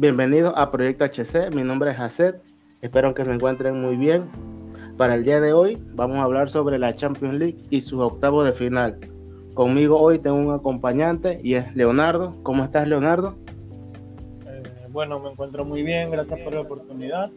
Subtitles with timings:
[0.00, 2.40] Bienvenido a Proyecto HC, mi nombre es Hacet,
[2.80, 4.24] espero que se encuentren muy bien.
[4.96, 8.46] Para el día de hoy vamos a hablar sobre la Champions League y sus octavos
[8.46, 8.98] de final.
[9.52, 12.34] Conmigo hoy tengo un acompañante y es Leonardo.
[12.42, 13.36] ¿Cómo estás Leonardo?
[14.46, 17.30] Eh, bueno, me encuentro muy bien, gracias por la oportunidad.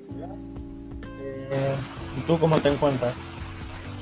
[1.21, 1.75] Eh,
[2.17, 3.13] ¿Y tú cómo te encuentras?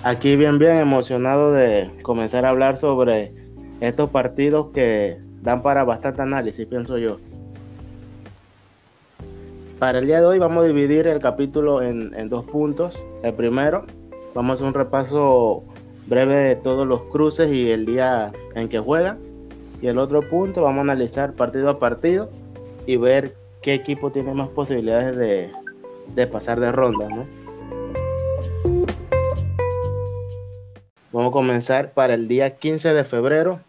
[0.03, 3.33] Aquí bien, bien emocionado de comenzar a hablar sobre
[3.79, 7.17] estos partidos que dan para bastante análisis, pienso yo.
[9.81, 13.01] Para el día de hoy vamos a dividir el capítulo en, dos puntos.
[13.23, 13.87] El primero,
[14.35, 15.63] vamos a hacer un repaso
[16.05, 19.17] breve de todos los cruces y el día en que juegan.
[19.81, 22.29] Y el otro punto, vamos a analizar partido a partido
[22.85, 27.07] y ver qué equipo tiene más posibilidades de, pasar de ronda.
[31.11, 33.59] Vamos a comenzar para el día 15 de febrero.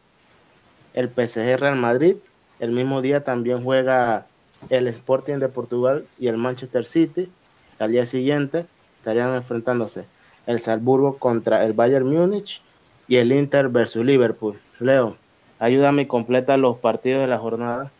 [0.92, 2.17] El PSG Real Madrid.
[2.61, 4.27] El mismo día también juega
[4.71, 7.31] el Sporting de Portugal y el Manchester City.
[7.79, 8.67] Al día siguiente
[8.99, 10.05] estarían enfrentándose
[10.47, 12.61] el Salzburgo contra el Bayern Múnich
[13.09, 14.59] y el Inter versus Liverpool.
[14.79, 15.17] Leo,
[15.59, 17.91] ayúdame y completa los partidos de la jornada.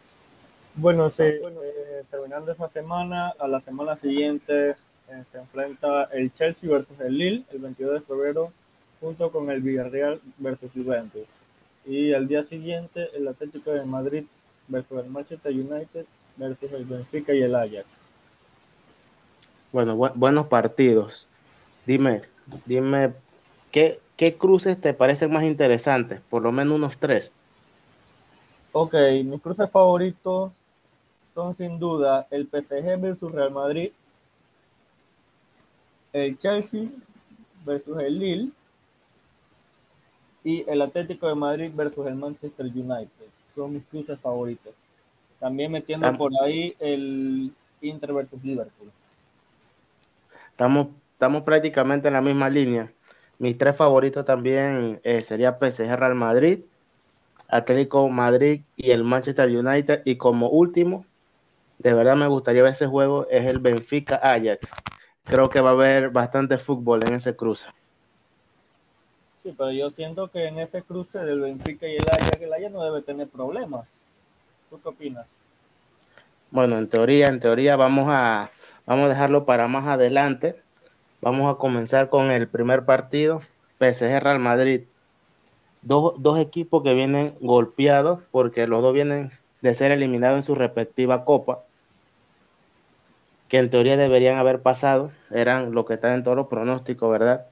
[0.75, 6.71] Bueno, sí, eh, terminando esa semana, a la semana siguiente eh, se enfrenta el Chelsea
[6.71, 8.53] versus el Lille el 22 de febrero
[9.01, 11.27] junto con el Villarreal versus Juventus.
[11.85, 14.25] Y al día siguiente el Atlético de Madrid
[14.69, 17.87] versus el Manchester United versus el Benfica y el Ajax.
[19.73, 21.27] Bueno, buenos partidos.
[21.87, 22.23] Dime,
[22.67, 23.13] dime,
[23.71, 26.21] ¿qué, ¿qué cruces te parecen más interesantes?
[26.29, 27.31] Por lo menos unos tres.
[28.73, 28.95] Ok,
[29.25, 30.53] mis cruces favoritos
[31.35, 33.91] son sin duda el PSG versus Real Madrid,
[36.13, 36.89] el Chelsea
[37.65, 38.51] versus el Lille
[40.45, 43.29] y el Atlético de Madrid versus el Manchester United.
[43.55, 44.75] Son mis cruces favoritos.
[45.43, 48.93] También metiendo por ahí el Inter versus Liverpool.
[50.51, 52.93] Estamos, estamos prácticamente en la misma línea.
[53.41, 56.61] Mis tres favoritos también eh, sería PSG Real Madrid,
[57.49, 60.03] Atlético Madrid y el Manchester United.
[60.05, 61.05] Y como último,
[61.79, 64.71] de verdad me gustaría ver ese juego, es el Benfica Ajax.
[65.25, 67.67] Creo que va a haber bastante fútbol en ese cruce.
[69.43, 72.71] Sí, pero yo siento que en ese cruce del Benfica y el Ajax, el Ajax
[72.71, 73.89] no debe tener problemas.
[74.73, 75.27] ¿Tú qué opinas?
[76.51, 78.51] Bueno, en teoría, en teoría vamos a,
[78.87, 80.63] vamos a dejarlo para más adelante.
[81.21, 83.43] Vamos a comenzar con el primer partido,
[83.79, 84.85] PSG Real Madrid.
[85.83, 90.55] Dos, dos equipos que vienen golpeados porque los dos vienen de ser eliminados en su
[90.55, 91.65] respectiva copa,
[93.49, 97.45] que en teoría deberían haber pasado, eran lo que están en todos los pronósticos, ¿verdad?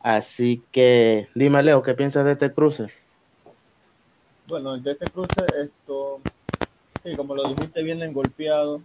[0.00, 2.88] Así que dime, Leo, ¿qué piensas de este cruce?
[4.50, 6.20] Bueno, de este cruce, esto
[7.02, 8.82] Sí, como lo dijiste, vienen golpeados.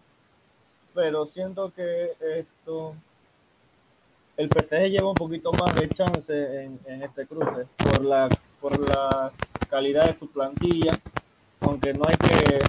[0.94, 2.96] Pero siento que esto.
[4.38, 8.28] El PSG lleva un poquito más de chance en, este cruce por la,
[8.60, 9.32] por la
[9.70, 10.98] calidad de su plantilla.
[11.62, 12.60] Aunque no hay que.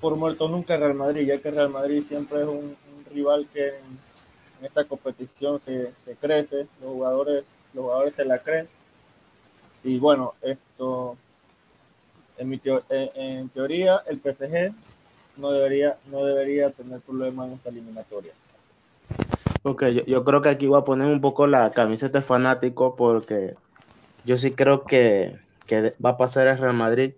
[0.00, 2.76] por muerto nunca Real Madrid, ya que Real Madrid siempre es un,
[3.12, 6.66] rival que en, esta competición se, se, crece.
[6.80, 8.68] Los jugadores, los jugadores se la creen.
[9.84, 11.16] Y bueno, esto
[12.42, 14.72] en, teoría, el PSG
[15.36, 18.32] no debería, no debería tener problemas en esta eliminatoria.
[19.62, 23.54] Ok, yo, creo que aquí voy a poner un poco la camiseta de fanático porque
[24.24, 25.36] yo sí creo que,
[26.04, 27.12] va a pasar el Real Madrid.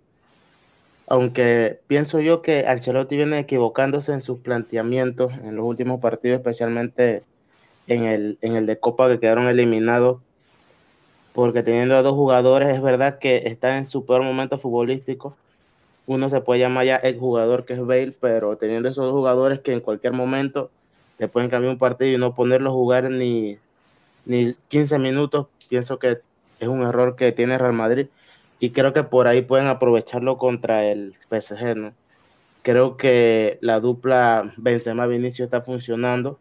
[1.07, 7.23] Aunque pienso yo que Ancelotti viene equivocándose en sus planteamientos en los últimos partidos, especialmente
[7.87, 10.19] en el, en el de Copa que quedaron eliminados
[11.35, 15.37] porque teniendo a dos jugadores es verdad que están en su peor momento futbolístico.
[16.07, 19.61] Uno se puede llamar ya el jugador que es Bale, pero teniendo esos dos jugadores
[19.61, 20.71] que en cualquier momento
[21.19, 23.59] te pueden cambiar un partido y no ponerlo a jugar ni,
[24.27, 26.21] ni 15 minutos, pienso que
[26.61, 28.07] es un error que tiene Real Madrid
[28.61, 31.95] y creo que por ahí pueden aprovecharlo contra el PSG, ¿no?
[32.63, 36.39] Creo que la dupla Benzema-Vinicio está funcionando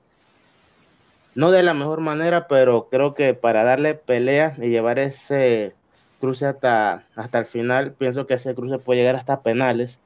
[1.36, 5.74] no de la mejor manera, pero creo que para darle pelea y llevar ese
[6.20, 10.00] cruce hasta, hasta el final, pienso que ese cruce puede llegar hasta penales.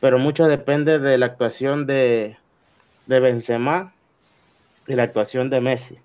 [0.00, 2.36] Pero mucho depende de la actuación de,
[3.06, 3.92] de Benzema
[4.86, 5.98] y la actuación de Messi.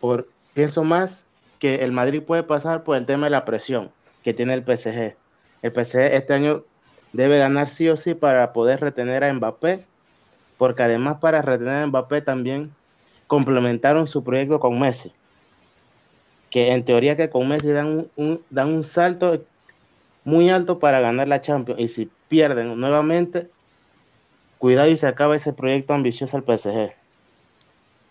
[0.00, 1.24] Por, pienso más
[1.58, 3.90] que el Madrid puede pasar por el tema de la presión
[4.22, 5.14] que tiene el PSG.
[5.62, 6.64] El PSG este año
[7.12, 9.86] debe ganar sí o sí para poder retener a Mbappé
[10.58, 12.72] porque además para retener a Mbappé también
[13.26, 15.12] complementaron su proyecto con Messi,
[16.50, 19.42] que en teoría que con Messi dan un, dan un salto
[20.24, 23.48] muy alto para ganar la Champions y si pierden nuevamente
[24.58, 26.92] cuidado y se acaba ese proyecto ambicioso al PSG,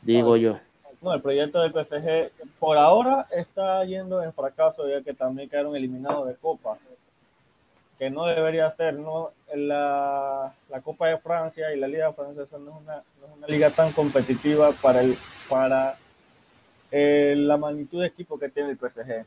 [0.02, 0.58] digo yo.
[1.02, 5.76] No, el proyecto del PSG por ahora está yendo en fracaso, ya que también quedaron
[5.76, 6.78] eliminados de Copa,
[7.98, 12.72] que no debería ser, no la, la Copa de Francia y la Liga Francesa no
[12.72, 15.16] es una, no es una liga tan competitiva para el
[15.50, 15.96] para
[16.92, 19.26] eh, la magnitud de equipo que tiene el PSG.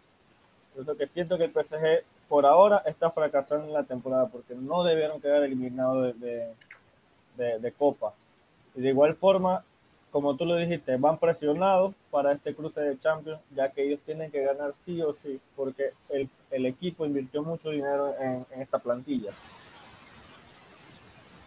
[0.76, 4.84] Yo que siento que el PSG por ahora está fracasando en la temporada porque no
[4.84, 6.46] debieron quedar eliminados de,
[7.36, 8.12] de, de, Copa.
[8.74, 9.64] Y de igual forma,
[10.18, 14.32] como tú lo dijiste, van presionados para este cruce de Champions, ya que ellos tienen
[14.32, 19.30] que ganar sí o sí, porque el, el equipo invirtió mucho dinero en, esta plantilla.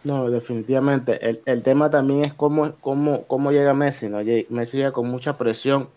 [0.04, 1.18] No, definitivamente.
[1.28, 4.20] El, el tema también es cómo, cómo, cómo llega Messi, ¿no?
[4.48, 5.88] Messi llega con mucha presión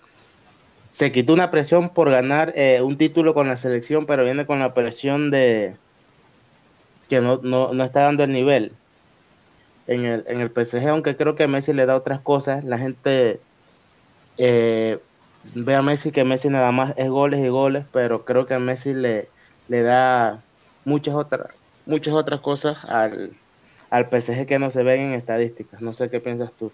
[0.91, 4.59] se quitó una presión por ganar eh, un título con la selección, pero viene con
[4.59, 5.77] la presión de
[7.07, 8.73] que no, no, no está dando el nivel
[9.87, 12.63] en el, en el PSG, aunque creo que Messi le da otras cosas.
[12.63, 13.39] La gente
[14.37, 14.99] eh,
[15.53, 18.93] ve a Messi que Messi nada más es goles y goles, pero creo que Messi
[18.93, 19.27] le,
[19.67, 20.41] le da
[20.85, 21.51] muchas otras,
[21.85, 23.31] muchas otras cosas al,
[23.89, 25.81] al PSG que no se ven en estadísticas.
[25.81, 26.71] No sé qué piensas tú.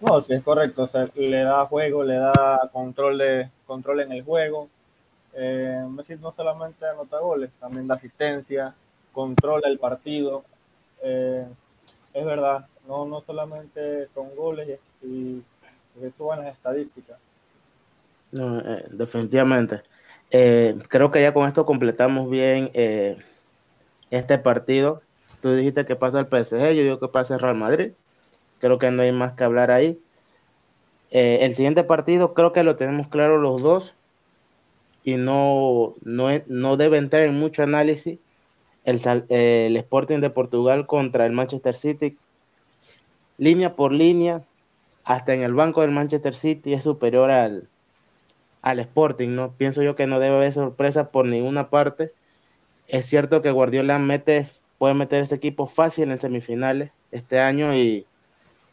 [0.00, 0.84] No, sí, es correcto.
[0.84, 4.68] O sea, le da juego, le da control, de, control en el juego.
[5.34, 8.74] Eh, Messi no solamente anota goles, también da asistencia,
[9.12, 10.44] controla el partido.
[11.02, 11.46] Eh,
[12.14, 15.42] es verdad, no, no solamente son goles y,
[16.18, 17.18] buenas estadísticas.
[18.30, 19.82] No, eh, definitivamente.
[20.30, 23.16] Eh, creo que ya con esto completamos bien eh,
[24.10, 25.02] este partido.
[25.40, 27.92] Tú dijiste que pasa el PSG, yo digo que pasa el Real Madrid.
[28.60, 29.98] Creo que no hay más que hablar ahí.
[31.10, 33.94] El siguiente partido creo que lo tenemos claro los dos
[35.04, 38.18] y no, no, no debe entrar en mucho análisis.
[38.88, 42.16] El, Sporting de Portugal contra el Manchester City,
[43.36, 44.42] línea por línea,
[45.04, 47.68] hasta en el banco del Manchester City es superior al,
[48.62, 49.52] al Sporting, ¿no?
[49.52, 52.12] Pienso yo que no debe haber sorpresa por ninguna parte.
[52.86, 54.48] Es cierto que Guardiola mete,
[54.78, 58.06] puede meter ese equipo fácil en semifinales este año y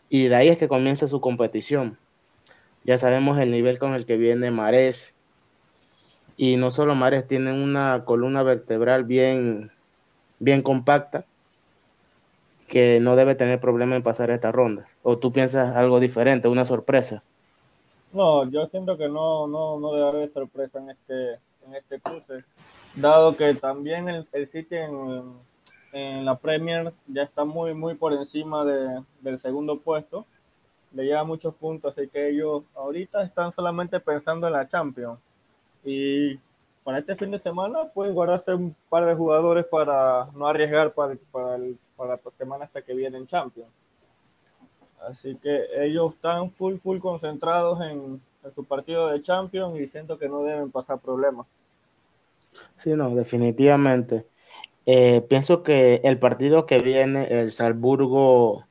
[0.09, 1.97] y de ahí es que comienza su competición.
[2.83, 5.15] Ya sabemos el nivel con el que viene Marés.
[6.38, 9.71] Y no solo Marés, tiene una columna vertebral bien,
[10.39, 11.25] bien compacta
[12.67, 14.87] que no debe tener problema en pasar esta ronda.
[15.03, 17.21] ¿O tú piensas algo diferente, una sorpresa?
[18.11, 21.33] No, yo siento que no, no, no debe haber sorpresa en este,
[21.65, 22.43] en este cruce,
[22.95, 25.33] dado que también el, el City en,
[25.91, 30.25] en la Premier ya está muy, muy por encima de, del segundo puesto.
[30.93, 35.19] Le lleva muchos puntos, así que ellos ahorita están solamente pensando en la Champions.
[35.83, 36.39] Y
[36.85, 41.15] para este fin de semana pueden guardarse un par de jugadores para no arriesgar para,
[41.31, 43.71] para, la semana hasta que viene en Champions.
[45.01, 50.19] Así que ellos están full, full concentrados en, en su partido de Champions y siento
[50.19, 51.47] que no deben pasar problemas.
[52.77, 54.27] Sí, no, definitivamente.
[54.85, 58.63] Eh, pienso que el partido que viene, el Salzburgo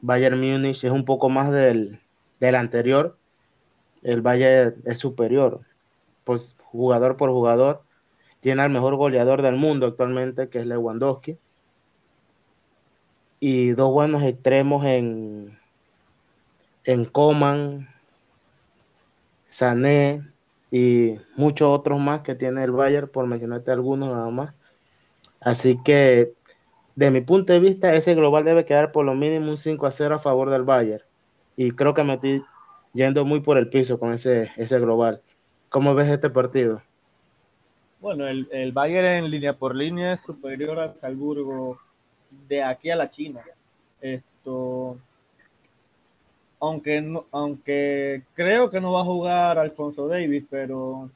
[0.00, 2.00] Bayern Múnich, es un poco más del,
[2.40, 3.18] del anterior.
[4.02, 5.60] El Bayern es superior,
[6.24, 7.82] pues jugador por jugador.
[8.40, 11.38] Tiene al mejor goleador del mundo actualmente, que es Lewandowski.
[13.40, 15.58] Y dos buenos extremos en,
[16.84, 17.88] en Coman,
[19.48, 20.22] Sané
[20.70, 24.54] y muchos otros más que tiene el Bayern, por mencionarte algunos nada más.
[25.40, 26.34] Así que,
[26.94, 29.92] de mi punto de vista, ese global debe quedar por lo mínimo un 5 a
[29.92, 31.04] 0 a favor del Bayern.
[31.56, 32.42] Y creo que me estoy
[32.92, 35.22] yendo muy por el piso con ese, ese global.
[35.76, 36.80] ¿Cómo ves este partido?
[38.00, 41.78] Bueno, el, el Bayern en línea por línea es superior al Salzburgo
[42.48, 43.42] de aquí a la China.
[44.00, 44.96] Esto,
[46.60, 51.10] aunque, no, aunque creo que no va a jugar Alfonso Davis, pero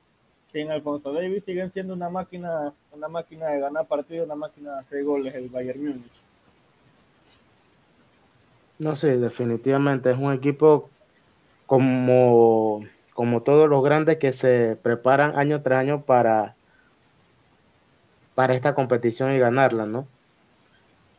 [0.53, 4.81] sin Alfonso Davis siguen siendo una máquina, una máquina de ganar partidos, una máquina de
[4.81, 6.23] hacer goles el Bayern Múnich.
[8.79, 10.91] No sé, definitivamente es un equipo
[11.65, 12.85] como,
[13.21, 16.55] como todos los grandes que se preparan año tras año para,
[18.35, 20.07] para esta competición y ganarla, ¿no?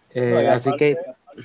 [0.10, 1.44] Eh, no así aparte, que...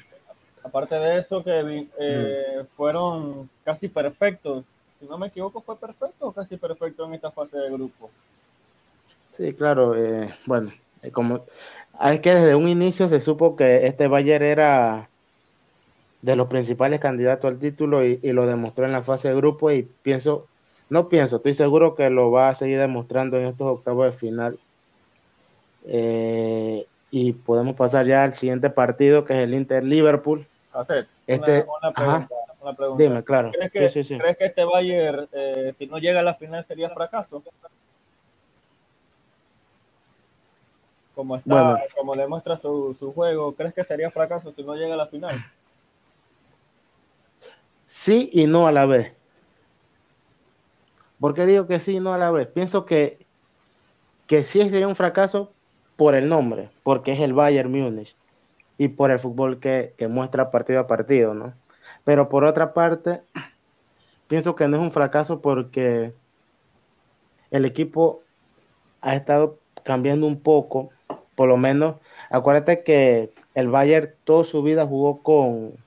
[0.65, 2.67] Aparte de eso, que eh, mm.
[2.75, 4.65] fueron casi perfectos
[4.99, 8.09] si no me equivoco, fue perfecto o casi perfecto en esta fase de grupo.
[9.33, 9.95] Sí, claro.
[9.95, 10.73] Eh, bueno,
[11.03, 11.45] eh, como
[12.03, 15.11] es que desde un inicio se supo que este Bayern era
[16.23, 19.71] de los principales candidatos al título y, y, lo demostró en la fase de grupo
[19.71, 20.47] y pienso,
[20.89, 24.59] no pienso, estoy seguro que lo va a seguir demostrando en estos octavos de final.
[25.89, 30.47] Eh, y podemos pasar ya al siguiente partido que es el Inter Liverpool.
[30.73, 33.03] Hacer Este- una, pregunta, una pregunta.
[33.03, 33.51] Dime, claro.
[33.53, 34.19] ¿Crees que, Sí, sí, sí.
[34.19, 37.43] ¿Crees que este Bayern, eh, si no llega a la final, sería fracaso?
[41.15, 41.79] Como está, Bueno.
[41.97, 45.35] como demuestra su, su juego, ¿crees que sería fracaso si no llega a la final?
[47.97, 49.15] Sí y no a la vez.
[51.19, 52.47] ¿Por qué digo que sí y no a la vez?
[52.47, 53.27] Pienso que,
[54.27, 55.51] que sí sería un fracaso
[55.97, 58.15] por el nombre, porque es el Bayern Múnich
[58.77, 61.55] y por el fútbol que, que muestra partido a partido, ¿no?
[62.05, 63.23] Pero por otra parte,
[64.29, 66.13] pienso que no es un fracaso porque
[67.51, 68.21] el equipo
[69.01, 70.91] ha estado cambiando un poco,
[71.35, 71.97] por lo menos,
[72.29, 75.86] acuérdate que el Bayern toda su vida jugó con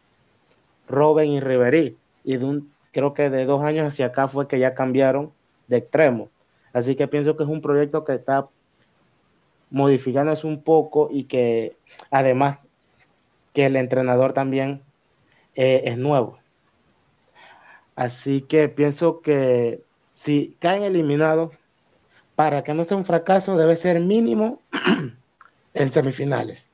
[0.90, 4.60] Robben y Ribery, y de un, creo que de dos años hacia acá fue que
[4.60, 5.32] ya cambiaron
[5.68, 6.30] de extremo.
[6.74, 8.50] Así que pienso que es un proyecto que está
[9.70, 11.78] modificándose un poco y que
[12.10, 12.58] además
[13.54, 14.82] que el entrenador también
[15.56, 16.40] eh, es nuevo.
[17.96, 21.52] Así que pienso que si caen eliminados,
[22.36, 24.62] para que no sea un fracaso, debe ser mínimo
[25.74, 26.70] en semifinales.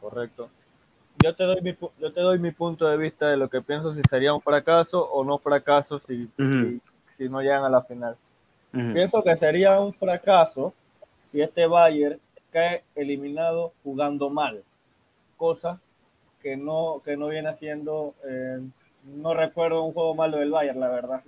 [0.00, 0.48] Correcto.
[1.22, 3.94] Yo te doy mi, yo te doy mi punto de vista de lo que pienso
[3.94, 6.60] si sería un fracaso o no fracaso si, Ujú.
[6.60, 6.80] si,
[7.16, 8.16] si no llegan a la final.
[8.74, 8.92] Ujú.
[8.92, 10.74] Pienso que sería un fracaso
[11.30, 12.18] si este Bayern
[12.50, 14.64] cae eliminado jugando mal,
[15.36, 15.80] cosa
[16.42, 18.60] que no, que no viene haciendo, eh,
[19.04, 21.22] no recuerdo un juego malo del Bayern, la verdad.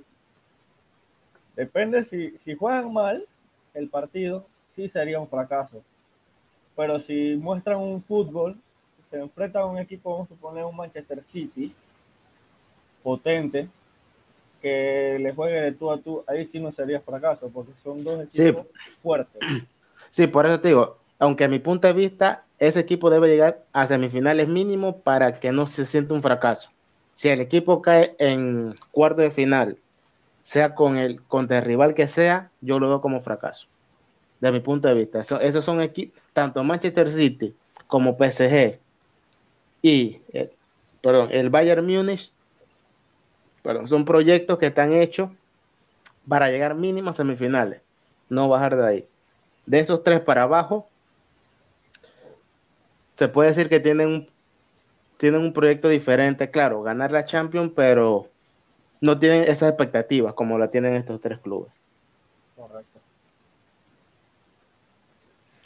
[1.55, 3.25] Depende si, si juegan mal
[3.75, 5.85] el partido, sí sería un fracaso.
[6.75, 8.59] Pero si muestran un fútbol,
[9.14, 11.73] se enfrentan a un equipo, vamos a suponer un Manchester City,
[13.02, 13.68] potente,
[14.61, 18.28] que le juegue de tú a tú, ahí sí no sería fracaso, porque son dos
[18.28, 18.42] Sí.
[18.42, 18.66] equipos
[19.02, 19.42] fuertes.
[20.11, 23.64] Sí, por eso te digo, aunque a mi punto de vista, ese equipo debe llegar
[23.73, 26.71] a semifinales mínimo para que no se sienta un fracaso.
[27.14, 29.78] Si el equipo cae en cuarto de final,
[30.42, 33.68] sea con el contra el rival que sea, yo lo veo como fracaso.
[34.40, 35.21] De mi punto de vista.
[35.21, 37.56] Eso- esos son equipos, tanto Manchester City
[37.87, 38.84] como PSG
[39.85, 40.50] y, eh,
[41.03, 42.33] perdón, el Bayern Múnich,
[43.62, 45.31] perdón, son proyectos que están hechos
[46.26, 47.83] para llegar mínimo a semifinales,
[48.29, 49.09] no bajar de ahí
[49.67, 50.88] de esos tres para abajo,
[53.14, 54.29] se puede decir que tienen un,
[55.17, 58.29] tienen un proyecto diferente, claro, ganar la Champions, pero
[59.00, 61.73] no tienen esas expectativas como la tienen estos tres clubes.
[62.57, 63.00] Correcto.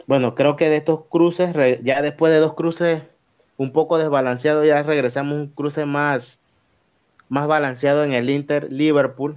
[0.07, 3.03] Bueno, creo que de estos cruces, ya después de dos cruces
[3.59, 6.41] un poco desbalanceados, ya regresamos un cruce más,
[7.29, 9.37] más balanceado en el Inter Liverpool.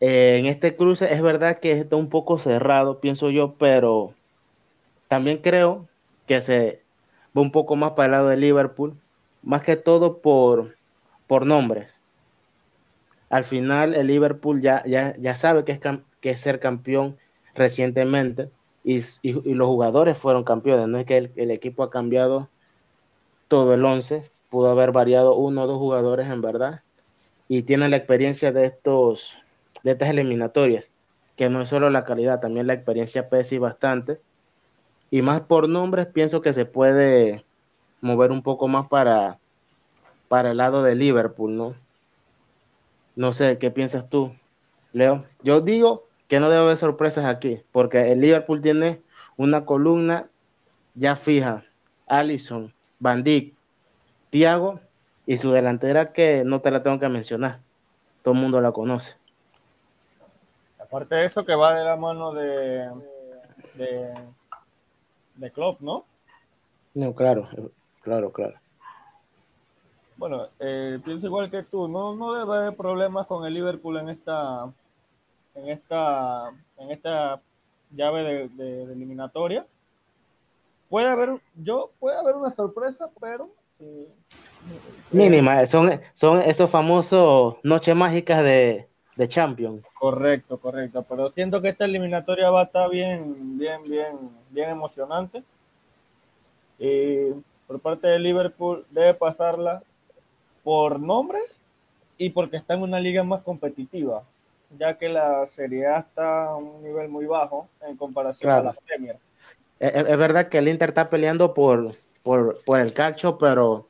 [0.00, 4.14] Eh, en este cruce es verdad que está un poco cerrado, pienso yo, pero
[5.08, 5.86] también creo
[6.26, 6.82] que se
[7.36, 8.96] va un poco más para el lado de Liverpool,
[9.42, 10.74] más que todo por,
[11.26, 11.94] por nombres.
[13.28, 15.80] Al final el Liverpool ya, ya, ya sabe que es,
[16.20, 17.18] que es ser campeón
[17.54, 18.50] recientemente
[18.86, 19.02] y,
[19.32, 22.48] los jugadores fueron campeones, no es que el, el equipo ha cambiado
[23.48, 26.82] todo el 11, pudo haber variado uno o dos jugadores en verdad
[27.48, 29.36] y tienen la experiencia de estos
[29.82, 30.88] de estas eliminatorias,
[31.36, 34.20] que no es solo la calidad, también la experiencia pesa y bastante.
[35.10, 37.44] Y más por nombres, pienso que se puede
[38.00, 39.38] mover un poco más para,
[40.28, 41.74] para el lado de Liverpool, ¿no?
[43.16, 44.32] No sé, ¿qué piensas tú,
[44.92, 45.24] Leo?
[45.42, 49.00] Yo digo que no debe haber sorpresas aquí, porque el Liverpool tiene
[49.36, 50.26] una columna
[50.94, 51.64] ya fija,
[52.06, 53.54] Allison, Van Dijk,
[54.30, 54.80] Thiago
[55.26, 57.60] y su delantera que no te la tengo que mencionar,
[58.22, 59.14] todo el mundo la conoce.
[60.78, 62.90] Aparte de eso, que va de la mano de,
[63.74, 64.14] de,
[65.34, 66.04] de Klopp, ¿no?
[66.94, 67.48] No, claro,
[68.02, 68.54] claro, claro.
[70.16, 74.08] Bueno, eh, pienso igual que tú, no, no debe haber problemas con el Liverpool en
[74.08, 74.72] esta,
[75.56, 77.40] en esta, en esta
[77.90, 79.66] llave de, de- de eliminatoria.
[80.88, 84.08] Puede haber, yo, puede haber una sorpresa, pero eh,
[85.10, 89.82] Mínima, son, son esos famosos noches mágicas de, de Champions.
[89.94, 91.02] correcto, correcto.
[91.08, 94.16] Pero siento que esta eliminatoria va a estar bien, bien, bien,
[94.50, 95.42] bien emocionante.
[96.78, 97.32] Y
[97.66, 99.82] por parte de Liverpool debe pasarla
[100.64, 101.60] por nombres
[102.18, 104.24] y porque está en una liga más competitiva,
[104.70, 108.70] ya que la Serie A está a un nivel muy bajo en comparación Claro.
[108.70, 109.16] a la Premier.
[109.78, 113.88] Es, es- verdad que el Inter está peleando por, por, por el calcio, pero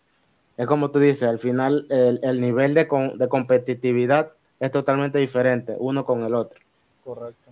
[0.56, 5.18] es como tú dices, al final el, el nivel de, con- de competitividad es totalmente
[5.18, 6.60] diferente uno con el otro.
[7.04, 7.50] Correcto,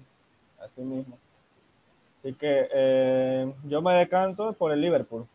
[0.60, 1.16] así mismo.
[2.20, 5.26] Así que eh, yo me decanto por el Liverpool.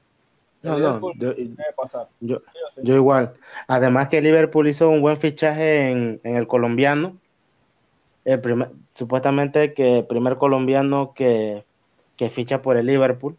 [0.63, 1.33] no, no, yo,
[2.19, 2.41] yo,
[2.81, 3.33] yo, igual.
[3.67, 7.18] Además que Liverpool hizo un buen fichaje en, en el colombiano.
[8.25, 11.63] El primer, supuestamente que el primer colombiano que,
[12.17, 13.37] que ficha por el Liverpool.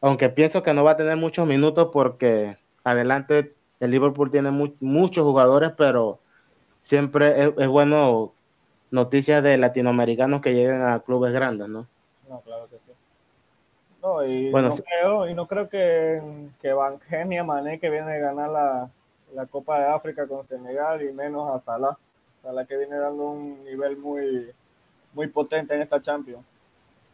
[0.00, 5.24] Aunque pienso que no va a tener muchos minutos porque adelante el Liverpool tiene muchos
[5.24, 6.18] jugadores, pero
[6.82, 8.32] siempre es, bueno
[8.90, 11.86] noticias de latinoamericanos que lleguen a clubes grandes, ¿no?
[12.28, 12.92] No, claro que sí.
[14.02, 16.20] No, y, no, creo, y no creo que,
[16.60, 18.90] que Van Genia Mané, que viene a ganar la,
[19.34, 21.96] la, Copa de África con Senegal, y menos a Salah.
[22.42, 24.50] Salah que viene dando un nivel muy,
[25.14, 26.44] muy potente en esta Champions.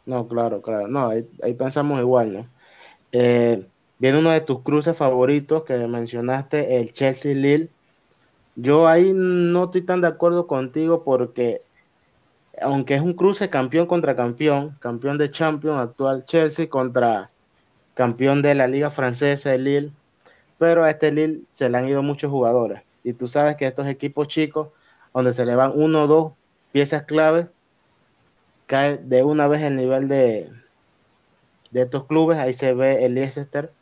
[0.06, 0.88] No, claro, claro.
[0.88, 2.46] No, ahí, ahí pensamos igual, ¿no?
[3.12, 3.66] Eh,
[3.98, 7.68] viene uno de tus cruces favoritos que mencionaste, el Chelsea Lille.
[8.56, 11.60] Yo ahí no estoy tan de acuerdo contigo porque
[12.60, 17.30] aunque es un cruce campeón contra campeón, campeón de Champions actual Chelsea contra
[17.94, 19.92] campeón de la liga francesa el Lille,
[20.58, 23.86] pero a este Lille se le han ido muchos jugadores y tú sabes que estos
[23.86, 24.68] equipos chicos
[25.18, 26.32] donde se le van uno o dos
[26.70, 27.48] piezas clave
[28.66, 30.48] cae de una vez el nivel de,
[31.72, 33.72] de estos clubes, ahí se ve el Leicester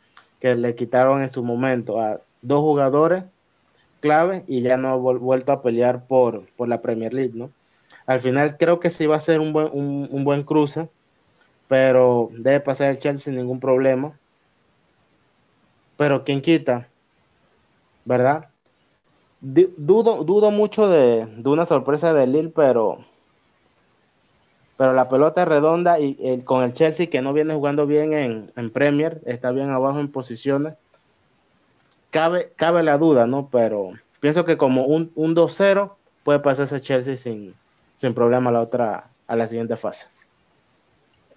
[0.41, 3.25] que le quitaron en su momento a dos jugadores
[4.01, 7.51] clave y ya no ha vuelto a pelear por, por la Premier League, ¿no?
[8.07, 10.89] Al final creo que sí va a ser un buen, un, buen cruce,
[11.69, 14.19] pero debe pasar el Chelsea sin ningún problema.
[15.99, 16.89] Pero quien quita,
[18.07, 18.49] ¿verdad?
[19.49, 22.99] Dudo, dudo mucho de, de una sorpresa de Lille, pero
[24.77, 28.71] pero la pelota es redonda y con el Chelsea que no viene jugando bien en,
[28.71, 30.75] Premier, está bien abajo en posiciones,
[32.11, 33.49] cabe, cabe la duda, ¿no?
[33.51, 35.93] Pero pienso que como un, un 2-0
[36.25, 37.55] puede pasar ese Chelsea sin,
[37.97, 40.09] sin problema a la otra, a la siguiente fase.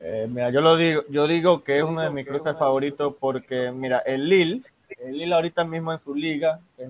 [0.01, 3.71] Eh, mira, yo lo digo, yo digo que es uno de mis cruces favoritos porque,
[3.71, 4.63] mira, el Lille,
[4.97, 6.89] el Lille ahorita mismo en su liga, es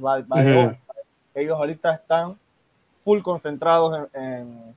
[1.34, 2.38] ellos ahorita están
[3.04, 4.76] full concentrados en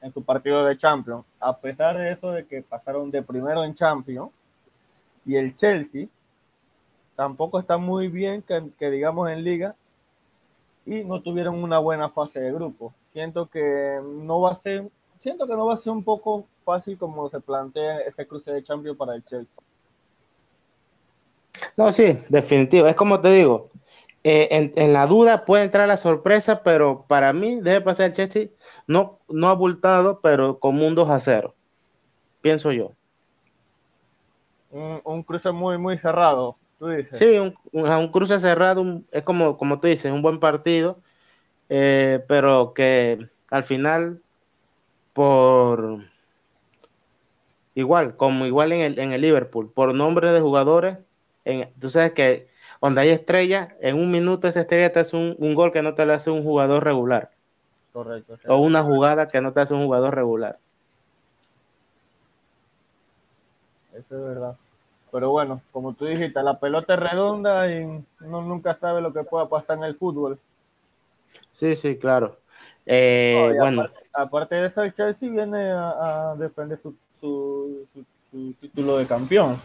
[0.00, 3.74] en su partido de Champions, a pesar de eso de que pasaron de primero en
[3.74, 4.30] Champions,
[5.24, 6.06] y el Chelsea
[7.16, 9.74] tampoco está muy bien que, digamos en liga
[10.86, 12.94] y no tuvieron una buena fase de grupo.
[13.12, 14.88] Siento que no va a ser,
[15.20, 18.62] siento que no va a ser un poco fácil como se plantea este cruce de
[18.62, 19.52] Champions para el Chelsea.
[21.76, 22.86] No, sí, definitivo.
[22.86, 23.68] Es como te digo,
[24.24, 28.48] eh, en, la duda puede entrar la sorpresa, pero para mí debe pasar el Chelsea,
[28.86, 31.54] no, no abultado, pero como un 2 a 0,
[32.40, 32.92] pienso yo.
[34.70, 37.16] Un, cruce muy, muy cerrado, tú dices.
[37.16, 40.98] Sí, un, un, cruce cerrado es como, como tú dices, un buen partido,
[41.68, 44.20] eh, pero que al final,
[45.12, 46.00] por
[47.74, 50.98] igual, como igual en el, en el Liverpool, por nombre de jugadores,
[51.44, 52.48] en, tú sabes que
[52.80, 56.06] donde hay estrella, en un minuto esa estrella te hace un, gol que no te
[56.06, 57.30] lo hace un jugador regular.
[57.92, 58.38] Correcto.
[58.46, 60.58] O una jugada que no te hace un jugador regular.
[63.92, 64.56] Eso es verdad.
[65.10, 67.82] Pero bueno, como tú dijiste, la pelota es redonda y
[68.20, 70.38] uno nunca sabe lo que pueda pasar en el fútbol.
[71.52, 72.36] Sí, sí, claro.
[72.86, 73.88] Eh, bueno.
[74.12, 77.86] Aparte, de eso, el Chelsea viene a, defender su
[78.60, 79.56] título de campeón.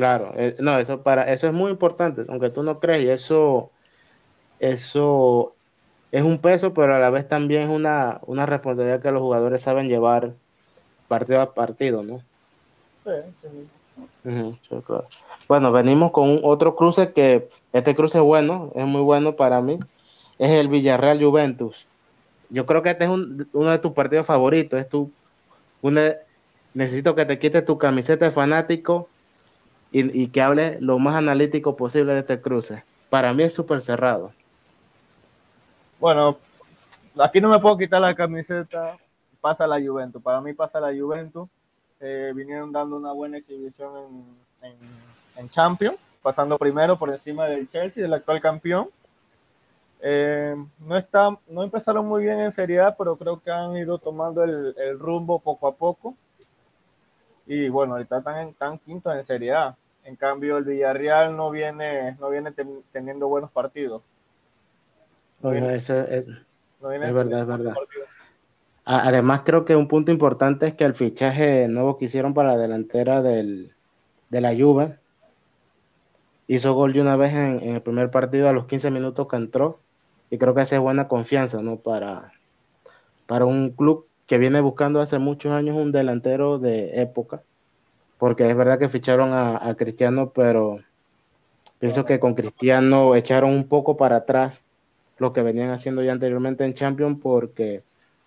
[0.00, 3.70] Claro, eh, no, eso para eso es muy importante, aunque tú no crees, y eso,
[4.58, 5.52] eso
[6.10, 9.60] es un peso, pero a la vez también es una, una responsabilidad que los jugadores
[9.60, 10.32] saben llevar
[11.06, 12.22] partido a partido, ¿no?
[13.04, 13.10] Sí,
[13.42, 13.68] sí.
[15.46, 19.60] Bueno, venimos con un otro cruce que este cruce es bueno, es muy bueno para
[19.60, 19.78] mí,
[20.38, 21.84] es el Villarreal Juventus.
[22.48, 25.10] Yo creo que este es uno de tus partidos favoritos, es tu,
[25.82, 26.14] una,
[26.72, 29.10] necesito que te quites tu camiseta de fanático
[29.92, 32.84] y, que hable lo más analítico posible de este cruce.
[33.08, 34.32] Para mí es súper cerrado.
[35.98, 36.38] Bueno,
[37.18, 38.96] aquí no me puedo quitar la camiseta,
[39.40, 40.22] pasa la Juventus.
[40.22, 41.48] Para mí pasa la Juventus.
[42.00, 44.24] Eh, vinieron dando una buena exhibición
[44.62, 44.76] en,
[45.36, 48.88] en, Champions, pasando primero por encima del Chelsea, del actual campeón.
[50.02, 54.42] Eh, no, está, no empezaron muy bien en seriedad, pero creo que han ido tomando
[54.44, 56.14] el, rumbo poco a poco.
[57.46, 59.76] Y bueno, ahorita están, tan quinto en Serie A.
[60.04, 62.52] En cambio, el Villarreal no viene, no viene
[62.92, 64.02] teniendo buenos partidos.
[65.42, 65.88] es,
[66.80, 67.74] verdad, es verdad.
[68.84, 72.58] Además, creo que un punto importante es que el fichaje nuevo que hicieron para la
[72.58, 73.72] delantera del,
[74.30, 74.98] de la Juve
[76.46, 79.80] hizo gol de una vez en, el primer partido a los 15 minutos que entró.
[80.30, 81.76] Y creo que esa es buena confianza, ¿no?
[81.76, 82.32] Para,
[83.26, 87.42] para un club que viene buscando hace muchos años un delantero de época,
[88.20, 90.78] porque es verdad que ficharon a, Cristiano, pero
[91.78, 94.62] pienso que con Cristiano echaron un poco para atrás
[95.16, 97.82] lo que venían haciendo ya anteriormente en Champions porque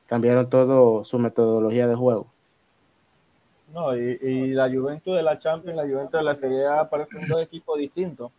[0.08, 2.26] cambiaron todo su metodología de juego.
[3.72, 7.44] No, y, la Juventus de la Champions, la Juventus de la Serie A parecen dos
[7.44, 8.32] equipos distintos.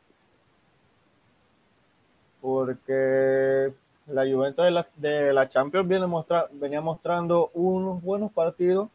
[2.40, 3.72] Porque
[4.08, 8.88] la Juventus de la, de la Champions viene mostrar, venía mostrando unos buenos partidos,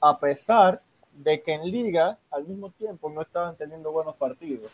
[0.00, 0.80] a pesar
[1.16, 4.70] de que en Liga al mismo tiempo no estaban teniendo buenos partidos.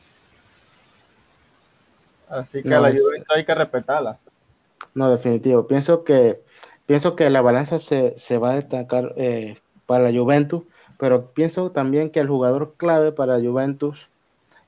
[2.28, 4.18] Así que a la Juventus hay que respetarla.
[4.94, 5.66] No, definitivo.
[5.66, 6.40] Pienso que
[6.86, 10.64] pienso que la balanza se, se va a destacar eh, para la Juventus
[11.02, 14.06] pero pienso también que el jugador clave para Juventus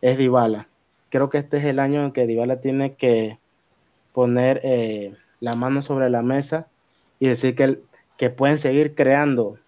[0.01, 0.67] es Dybala.
[1.09, 3.39] Creo que este es el año en que Dybala tiene que
[4.13, 6.67] poner eh, la mano sobre la mesa
[7.21, 7.79] y decir que,
[8.17, 9.59] que pueden seguir creando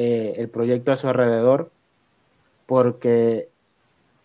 [0.00, 1.72] eh, el proyecto a su alrededor,
[2.66, 3.48] porque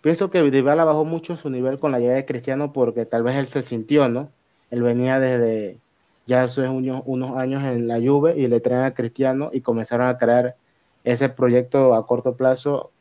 [0.02, 3.38] pienso que Dybala bajó mucho su nivel con la llegada de Cristiano porque tal vez
[3.38, 4.30] él se sintió, ¿no?
[4.70, 5.80] Él venía desde
[6.28, 10.06] ya hace unos, unos años en la Juve y le traen a Cristiano y comenzaron
[10.06, 10.56] a crear
[11.04, 12.92] ese proyecto a corto plazo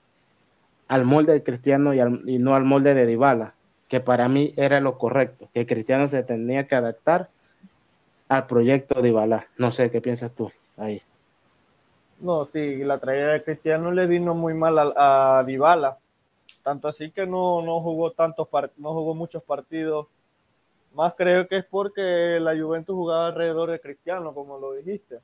[0.88, 3.52] al molde de Cristiano y, no al molde de Dybala,
[3.88, 7.28] que para mí era lo correcto, que Cristiano se tenía que adaptar
[8.30, 9.48] al proyecto de Dybala.
[9.58, 11.02] No sé, ¿qué piensas tú ahí?
[12.22, 15.98] No, sí, la traída de Cristiano le vino muy mal a, a Dybala,
[16.62, 20.06] tanto así que no, no jugó tantos no jugó muchos partidos.
[20.94, 25.18] Más creo que es porque la Juventus jugaba alrededor de Cristiano, como lo dijiste.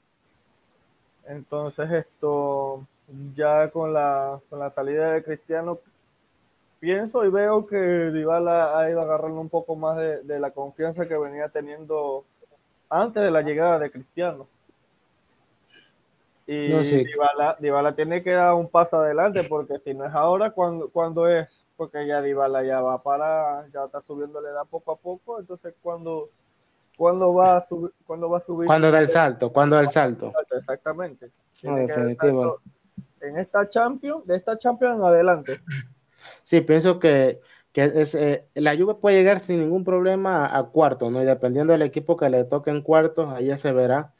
[1.26, 2.84] Entonces esto,
[3.36, 5.78] ya con la, con la salida de Cristiano,
[6.80, 11.16] pienso y veo que Dybala ha ido agarrando un poco más de, la confianza que
[11.16, 12.24] venía teniendo
[12.90, 14.48] antes de la llegada de Cristiano.
[16.48, 16.80] Y no,
[17.60, 21.46] Dybala, tiene que dar un paso adelante porque si no es ahora, cuando, cuando es?
[21.76, 25.74] Porque ya Dybala ya va para, ya está subiendo la edad poco a poco, entonces
[25.80, 26.30] cuando
[26.98, 27.92] ¿Cuándo va a subir?
[28.04, 28.66] ¿Cuándo va a subir?
[28.66, 29.52] ¿Cuándo da el salto?
[29.52, 30.32] ¿Cuándo da el salto?
[30.50, 31.30] Exactamente.
[31.62, 35.60] En esta Champions, de esta Champions en adelante.
[36.42, 37.40] Sí, pienso que,
[37.72, 41.22] es, eh, la Juve puede llegar sin ningún problema a, cuarto, ¿no?
[41.22, 44.12] Y dependiendo del equipo que le toque en cuartos, ahí ya se verá,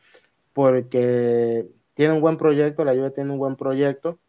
[0.53, 1.67] porque
[1.99, 4.21] tiene un buen proyecto, la Juve tiene un buen proyecto,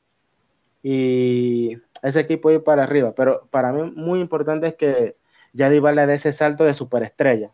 [0.82, 3.14] y ese equipo ir para arriba.
[3.16, 5.18] Pero para mí muy importante es que
[5.54, 7.52] ya Dybala dé ese salto de superestrella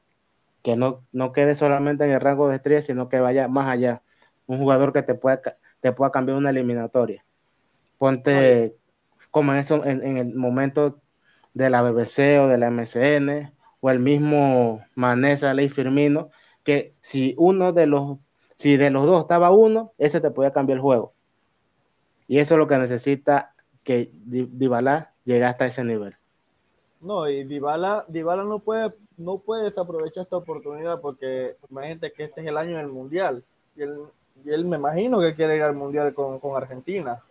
[0.63, 4.03] que no, no quede solamente en el rango de estrella, sino que vaya más allá.
[4.47, 5.41] Un jugador que te pueda,
[5.81, 7.25] te pueda cambiar una eliminatoria.
[7.97, 8.73] Ponte
[9.31, 11.01] como en, eso, en, el momento
[11.53, 13.51] de la BBC o de la MCN
[13.81, 16.29] o el mismo Manesa Ley Firmino,
[16.63, 18.19] que si uno de los,
[18.65, 21.13] si de los dos estaba uno, ese te podía cambiar el juego.
[22.27, 26.15] Y eso es lo que necesita que Dybala llegue hasta ese nivel.
[26.99, 32.41] No, y Dybala, Dybala no puede no puede desaprovechar esta oportunidad porque imagínate que este
[32.41, 33.43] es el año del mundial
[33.75, 33.99] y él,
[34.43, 37.21] y él me imagino que quiere ir al mundial con, Argentina.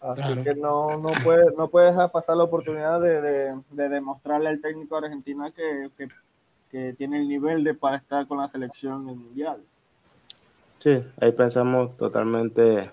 [0.00, 5.00] Así que no, no, puede, no puede dejar pasar la oportunidad de, demostrarle al técnico
[5.00, 9.62] de Argentina que, tiene el nivel de para estar con la selección en el mundial.
[10.82, 12.90] Sí, ahí pensamos totalmente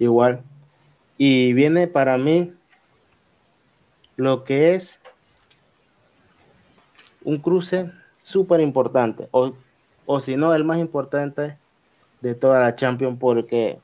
[0.00, 0.42] igual.
[1.16, 2.52] Y viene para mí
[4.16, 4.98] lo que es
[7.22, 7.92] un cruce
[8.24, 9.52] súper importante, o,
[10.06, 11.56] o si no, el más importante
[12.20, 13.78] de toda la Champions, porque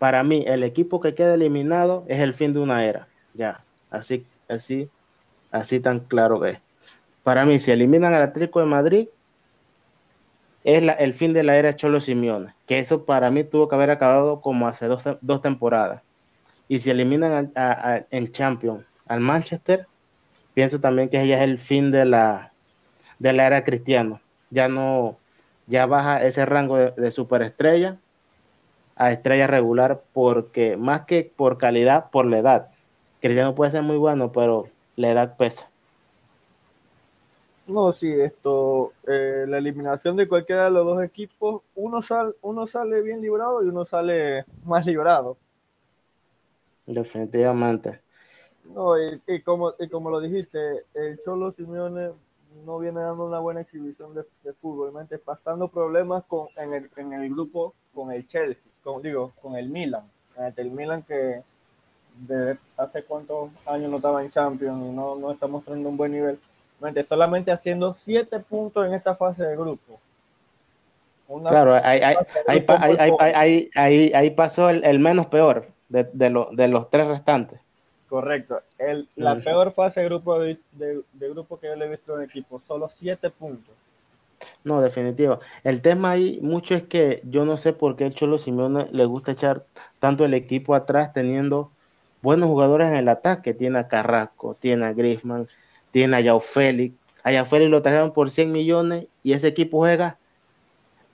[0.00, 4.26] para mí el equipo que queda eliminado es el fin de una era, ya, así,
[4.48, 4.88] así,
[5.52, 6.58] así tan claro que es.
[7.22, 9.08] Para mí, si eliminan al Atlético de Madrid,
[10.64, 13.74] es la, el fin de la era Cholo Simeone, que eso para mí tuvo que
[13.74, 16.02] haber acabado como hace dos, dos temporadas.
[16.68, 17.52] Y si eliminan
[18.10, 19.86] en Champions al Manchester,
[20.54, 22.52] pienso también que ya es el fin de la,
[23.18, 24.20] de la era cristiana.
[24.50, 25.16] Ya no,
[25.66, 27.98] ya baja ese rango de, superestrella
[28.96, 32.68] a estrella regular porque más que por calidad, por la edad.
[33.20, 35.70] Cristiano puede ser muy bueno, pero la edad pesa.
[37.66, 42.66] No, sí, esto, eh, la eliminación de cualquiera de los dos equipos, uno, sal, uno
[42.66, 45.36] sale bien librado y uno sale más librado.
[46.86, 48.00] Definitivamente.
[48.64, 52.10] No, y, y, como, y como lo dijiste, el Cholo Simeone
[52.64, 54.92] no viene dando una buena exhibición de, fútbol,
[55.24, 59.68] pasando problemas con, en, el, en el grupo con el Chelsea, con, digo, con el
[59.68, 60.04] Milan,
[60.56, 61.42] el Milan que
[62.26, 66.12] de hace cuántos años no estaba en Champions y no, no está mostrando un buen
[66.12, 66.38] nivel,
[67.08, 70.00] solamente haciendo siete puntos en esta fase de grupo.
[71.48, 77.60] claro, ahí, pasó el, menos peor de, de, los tres restantes.
[78.08, 78.60] Correcto.
[78.78, 80.58] El, la peor fase de grupo, de,
[81.12, 83.74] grupo que yo le he visto en equipo, solo siete puntos.
[84.64, 85.40] No, definitivo.
[85.64, 89.04] El tema ahí mucho es que yo no sé por qué el Cholo Simeone le
[89.04, 89.64] gusta echar
[89.98, 91.70] tanto el equipo atrás teniendo
[92.22, 93.54] buenos jugadores en el ataque.
[93.54, 95.48] Tiene a Carrasco, tiene a Griezmann,
[95.90, 96.94] tiene a Yao Félix.
[97.22, 100.16] A Yao Félix lo trajeron por 100 millones y ese equipo juega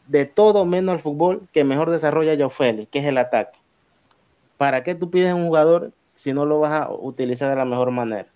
[0.06, 3.58] de todo menos el fútbol que mejor desarrolla Yao Félix, que es el ataque.
[4.56, 7.90] ¿Para qué tú pides un jugador si no lo vas a utilizar de la mejor
[7.90, 8.28] manera?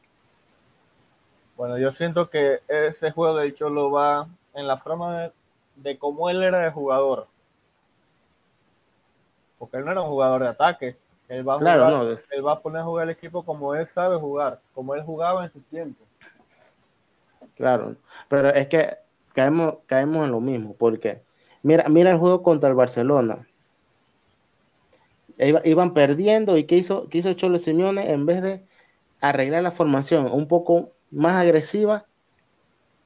[1.57, 5.31] Bueno, yo siento que ese juego de Cholo va en la forma
[5.77, 7.27] de, cómo él era de jugador.
[9.59, 10.97] Porque él no era un jugador de ataque.
[11.29, 14.59] Él va, a él va a poner a jugar el equipo como él sabe jugar,
[14.75, 16.03] como él jugaba en su tiempo.
[17.61, 17.97] Claro,
[18.31, 18.97] pero es que
[19.35, 21.21] caemos, caemos en lo mismo, porque
[21.63, 23.47] mira, mira el juego contra el Barcelona.
[25.37, 28.13] iban perdiendo y ¿qué hizo, qué hizo Cholo Simeone?
[28.13, 28.65] En vez de
[29.21, 32.07] arreglar la formación un poco más agresiva,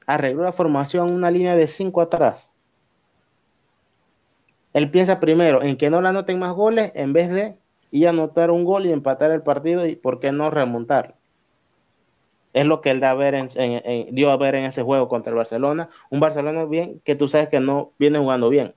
[0.06, 2.48] arregló la formación una línea de cinco atrás.
[4.72, 7.58] Él piensa primero en que no le anoten más goles en vez de
[7.90, 11.16] ir a anotar un gol y empatar el partido y por qué no remontar.
[12.54, 15.30] Es lo que él da a ver en, dio a ver en ese juego contra
[15.30, 15.90] el Barcelona.
[16.08, 18.74] Un Barcelona bien que tú sabes que no viene jugando bien.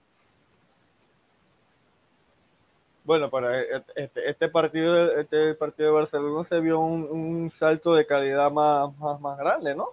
[3.06, 8.52] Bueno, para este, este partido, este partido de Barcelona se vio un, salto de calidad
[8.52, 9.92] más, más grande, ¿no?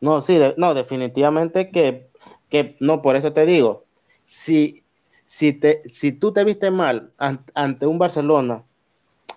[0.00, 2.10] No, sí, no, definitivamente que,
[2.48, 3.86] que, no, por eso te digo,
[4.24, 4.84] si,
[5.26, 8.64] si, te, si tú te viste mal ante un Barcelona,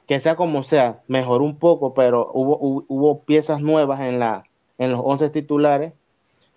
[0.08, 4.44] que sea como sea, mejoró un poco, pero hubo, hubo, piezas nuevas en, la,
[4.78, 5.94] en los 11 titulares,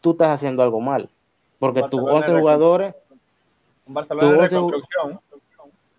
[0.01, 1.11] tú estás haciendo algo mal,
[1.59, 2.95] porque tus 11 jugadores...
[3.87, 5.19] Un Barcelona de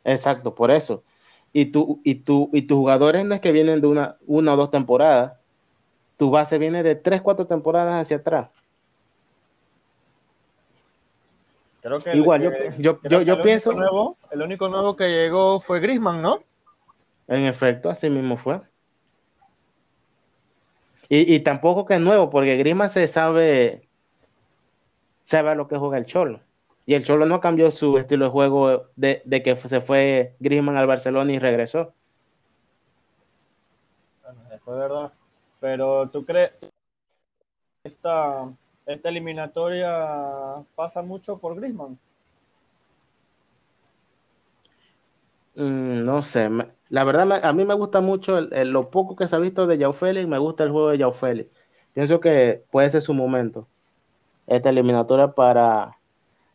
[0.03, 1.03] Exacto, por eso.
[1.53, 4.57] Y, tú, y, tú, y tus jugadores no es que vienen de una, una o
[4.57, 5.33] dos temporadas,
[6.17, 8.49] tu base viene de 3, 4 temporadas hacia atrás.
[11.81, 12.41] Creo que Igual,
[12.77, 13.71] yo, yo, yo, pienso.
[13.71, 16.41] Nuevo, el único nuevo que llegó fue Grisman, ¿no?
[17.27, 18.61] En efecto, así mismo fue.
[21.09, 23.87] Y, y tampoco que es nuevo, porque Grisman se sabe,
[25.23, 26.41] sabe a lo que juega el Cholo.
[26.85, 30.77] Y el Cholo no cambió su estilo de juego de, de que se fue Grisman
[30.77, 31.93] al Barcelona y regresó.
[34.23, 35.13] Bueno, fue verdad.
[35.59, 36.51] Pero tú crees
[37.83, 38.49] esta,
[38.85, 41.97] esta eliminatoria pasa mucho por Griezmann?
[45.55, 46.49] Mm, no sé,
[46.89, 49.93] la verdad a mí me gusta mucho lo poco que se ha visto de Yao
[49.93, 51.49] Félix, me gusta el juego de Yao Félix.
[51.93, 53.67] Pienso que puede ser su momento,
[54.45, 55.97] esta eliminatoria para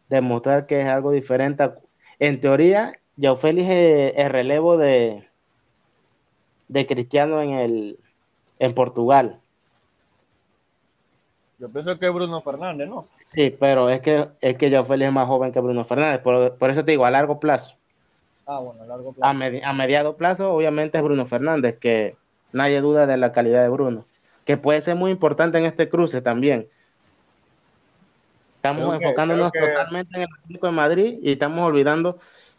[0.08, 1.70] demostrar que es algo diferente.
[2.18, 5.28] En teoría, Yao Félix es el relevo de,
[6.68, 7.98] de Cristiano en el,
[8.58, 9.40] en Portugal.
[11.58, 13.06] Yo pienso que Bruno Fernández, ¿no?
[13.34, 16.84] Sí, pero es que es que Félix es más joven que Bruno Fernández, por, eso
[16.84, 17.76] te digo, a largo plazo.
[18.56, 19.64] Ah, bueno, a largo plazo.
[19.64, 22.16] A, mediado plazo, obviamente es Bruno Fernández, que
[22.52, 24.06] nadie duda de la calidad de Bruno,
[24.44, 26.66] que puede ser muy importante en este cruce también.
[28.56, 32.18] Estamos enfocándonos totalmente en el equipo de Madrid y estamos olvidando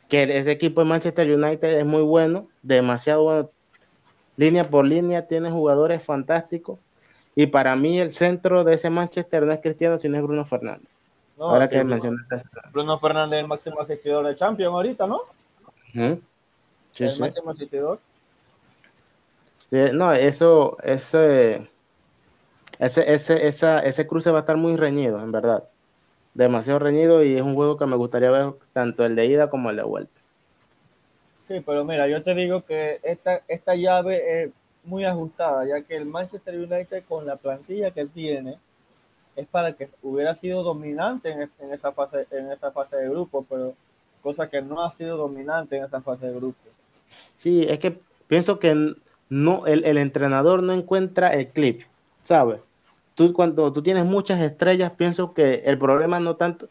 [0.10, 3.49] que ese equipo de Manchester United es muy bueno, demasiado bueno
[4.36, 6.79] línea por línea, tiene jugadores fantásticos.
[7.36, 10.88] Y para mí el centro de ese Manchester no es Cristiano, sino es Bruno Fernández.
[11.39, 12.38] Ahora que mencionaste
[12.71, 15.21] Bruno Fernández es el máximo asistidor de Champions ahorita, ¿no?
[15.93, 17.99] Sí, el máximo asistidor.
[19.71, 21.69] no, eso, ese,
[22.79, 25.63] ese, ese, esa, ese cruce va a estar muy reñido, en verdad.
[26.34, 29.69] Demasiado reñido y es un juego que me gustaría ver tanto el de ida como
[29.69, 30.21] el de vuelta.
[31.47, 34.51] Sí, pero mira, yo te digo que esta, esta llave es
[34.84, 38.58] muy ajustada, ya que el Manchester United con la plantilla que tiene
[39.36, 43.45] es para que hubiera sido dominante en, en esa fase en esa fase de grupo,
[43.49, 43.73] pero
[44.23, 46.57] cosa que no ha sido dominante en esa fase de grupo.
[47.36, 48.95] Sí, es que pienso que
[49.29, 51.83] no el, el entrenador no encuentra el clip,
[52.23, 52.62] ¿sabes?
[53.15, 56.69] Tú cuando tú tienes muchas estrellas, pienso que el problema no tanto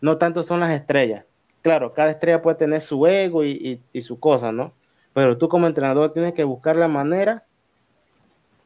[0.00, 1.24] no son las estrellas,
[1.62, 4.72] claro, cada estrella puede tener su ego y, su cosa, ¿no?
[5.12, 7.44] Pero tú como entrenador tienes que buscar la manera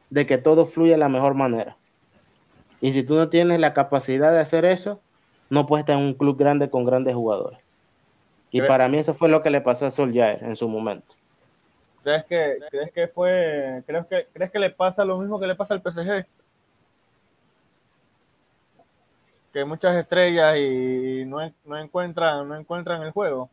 [0.09, 1.77] de que todo fluya de la mejor manera.
[2.81, 5.01] Y si tú no tienes la capacidad de hacer eso,
[5.49, 7.59] no puedes estar en un club grande con grandes jugadores.
[8.53, 11.15] Y para mí eso fue lo que le pasó a Solskjaer en su momento.
[12.03, 15.55] ¿Crees que, crees que fue, crees que, crees que le pasa lo mismo que le
[15.55, 16.25] pasa al PSG?
[19.51, 23.49] que muchas estrellas y no, no encuentran, no encuentran el juego.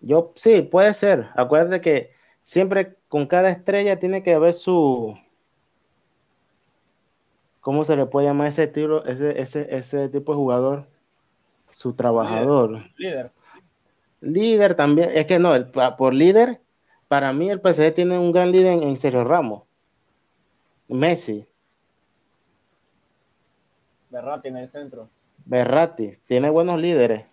[0.00, 1.28] Yo sí, puede ser.
[1.34, 5.16] Acuérdate que siempre con cada estrella tiene que haber su.
[7.60, 10.86] ¿Cómo se le puede llamar ese tiro, ese, ese, ese tipo de jugador?
[11.72, 12.70] Su trabajador.
[12.70, 12.92] Líder.
[12.96, 13.39] Líder
[14.76, 15.10] también.
[15.14, 16.60] Es que no, el, por líder,
[17.08, 19.62] para mí el PSG tiene un gran líder en, Sergio Ramos.
[20.88, 21.46] Messi.
[24.10, 25.08] Berratti en el centro.
[25.44, 27.24] Berratti, tiene buenos líderes.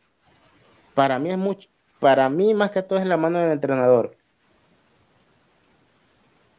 [0.94, 1.68] Para mí es mucho,
[2.00, 4.16] para mí más que todo es la mano del entrenador.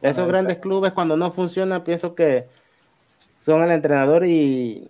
[0.01, 2.47] Esos grandes clubes cuando no funcionan pienso que
[3.41, 4.89] son el entrenador y,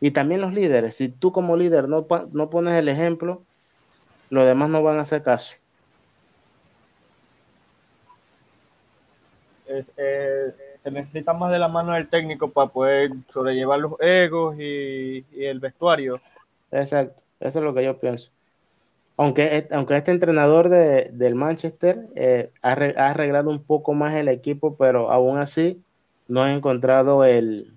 [0.00, 0.96] y también los líderes.
[0.96, 3.42] Si tú como líder no, no pones el ejemplo,
[4.30, 5.54] los demás no van a hacer caso.
[10.86, 15.58] se necesita más de la mano del técnico para poder sobrellevar los egos y, el
[15.58, 16.20] vestuario.
[16.70, 18.30] Exacto, eso es lo que yo pienso.
[19.16, 24.76] Aunque, aunque este entrenador de, del Manchester eh, ha, arreglado un poco más el equipo,
[24.76, 25.82] pero aún así
[26.28, 27.72] no ha encontrado el,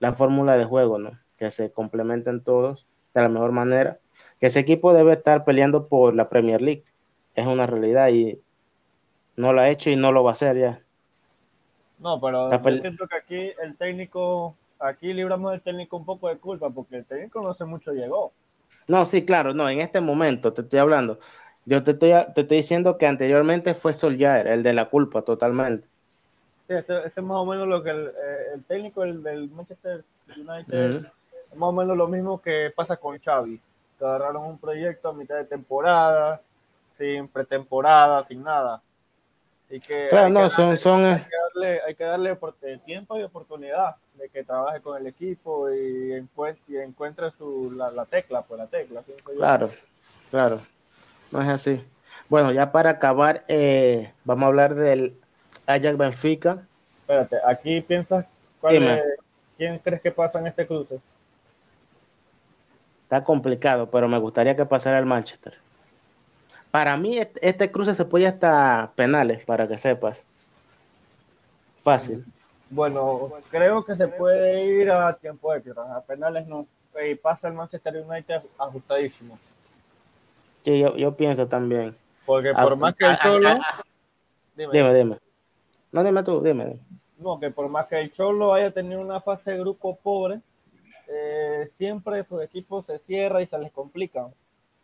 [0.00, 1.12] la fórmula de juego, ¿no?
[1.38, 3.98] Que se complementen todos de la mejor manera.
[4.42, 6.82] Que ese equipo debe estar peleando por la Premier League.
[7.36, 8.40] Es una realidad y
[9.36, 10.80] no lo ha hecho y no lo va a hacer ya.
[12.00, 16.38] No, pero yo siento que aquí el técnico, aquí libramos del técnico un poco de
[16.38, 18.32] culpa, porque el técnico no hace mucho llegó.
[18.88, 21.20] No, sí, claro, no, en este momento te estoy hablando.
[21.64, 25.86] Yo te estoy, te estoy diciendo que anteriormente fue Soljaer, el de la culpa, totalmente.
[26.66, 30.02] Sí, este, este es más o menos lo que el, eh, técnico el, del Manchester
[30.36, 31.06] United,
[31.52, 33.60] es más o menos lo mismo que pasa con Xavi.
[34.02, 36.40] Que agarraron un proyecto a mitad de temporada,
[36.98, 38.82] sin pretemporada, sin nada
[39.80, 41.04] claro, no, son, son...
[41.04, 45.06] Hay que darle, hay que darle eh, tiempo y oportunidad de que trabaje con el
[45.06, 49.02] equipo y encuentre, encuentre su, la, tecla, pues la tecla.
[49.36, 49.70] Claro,
[50.30, 50.60] claro,
[51.30, 51.84] no es así.
[52.28, 55.18] Bueno, ya para acabar, eh, vamos a hablar del
[55.66, 56.66] Ajax Benfica.
[57.00, 58.26] Espérate, aquí piensas,
[58.60, 59.02] cuál
[59.56, 61.00] ¿quién crees que pasa en este cruce?
[63.12, 65.58] Está complicado, pero me gustaría que pasara el Manchester.
[66.70, 70.24] Para mí, este cruce se puede hasta penales, para que sepas.
[71.82, 72.24] Fácil.
[72.70, 75.94] Bueno, creo que se puede ir a tiempo extra.
[75.94, 76.66] A penales no.
[77.06, 79.38] Y pasa el Manchester United ajustadísimo.
[80.64, 81.94] Sí, yo, yo pienso también.
[82.24, 83.58] Porque por más que el Cholo.
[84.56, 85.18] dime, dime,
[85.92, 86.78] No, dime tú, dime,
[87.18, 90.40] No, que por más que el Cholo haya tenido una fase de grupo pobre,
[91.08, 94.28] eh, siempre su equipo se cierra y se les complica.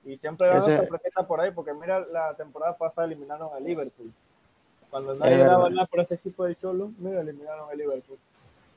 [0.04, 4.12] Y siempre dan sorpresa por ahí, porque mira, la temporada pasada eliminaron a Liverpool.
[4.90, 8.18] Cuando nadie daba nada por ese equipo de Cholo, mira, eliminaron a Liverpool.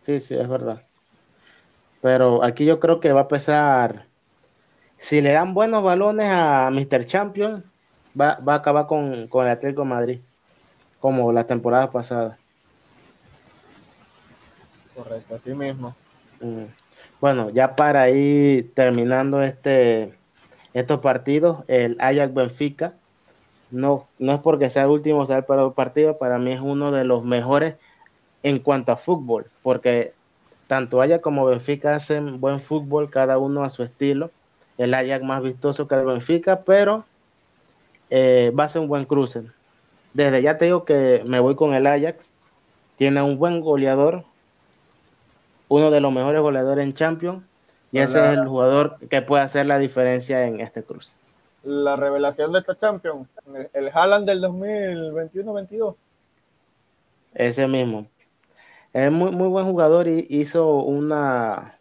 [0.02, 0.82] Sí, sí, es verdad.
[2.02, 4.08] Pero aquí yo creo que va a pesar.
[4.98, 7.06] Si le dan buenos balones a Mr.
[7.06, 7.64] Champion,
[8.20, 10.20] va, va a acabar con, con el Atlético de Madrid,
[11.00, 12.38] como la temporada pasada.
[14.96, 15.96] Correcto, así mismo.
[16.42, 16.66] Mm.
[17.22, 20.14] Bueno, ya para ir terminando este
[20.74, 22.96] estos partidos, el Ajax Benfica,
[23.70, 27.04] no, no es porque sea el último sea el partido, para mí es uno de
[27.04, 27.76] los mejores
[28.42, 30.14] en cuanto a fútbol, porque
[30.66, 34.32] tanto Ajax como Benfica hacen buen fútbol, cada uno a su estilo.
[34.80, 37.06] El Ajax más vistoso que el Benfica, pero
[38.10, 39.44] eh, va a ser un buen cruce.
[40.14, 42.32] Desde ya te digo que me voy con el Ajax.
[42.98, 44.24] Tiene un buen goleador,
[45.72, 47.44] uno de los mejores goleadores en Champions.
[47.94, 51.16] Y ese es el jugador que puede hacer la diferencia en este cruce.
[51.64, 53.30] La revelación de esta Champions,
[53.74, 55.96] el Haaland del 2021-22.
[57.34, 58.06] Ese mismo.
[58.92, 61.78] Es muy, muy buen jugador y hizo una,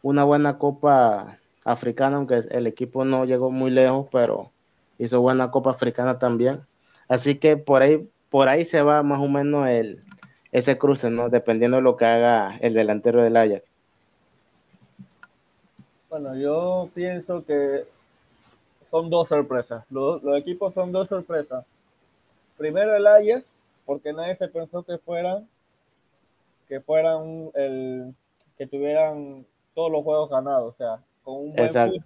[0.00, 4.50] una buena copa africana, aunque el equipo no llegó muy lejos, pero
[4.98, 6.62] hizo buena copa africana también.
[7.08, 10.00] Así que por ahí, por ahí se va más o menos el,
[10.54, 11.28] ese cruce, ¿no?
[11.28, 13.64] Dependiendo de lo que haga el delantero del Ajax.
[16.08, 17.84] Bueno, yo pienso que
[18.88, 19.84] son dos sorpresas.
[19.90, 21.66] Los, equipos son dos sorpresas.
[22.56, 23.44] Primero el Ajax,
[23.84, 25.48] porque nadie se pensó que fueran
[26.68, 28.14] que fueran el
[28.56, 29.44] que tuvieran
[29.74, 32.04] todos los juegos ganados, o sea, con un buen fútbol,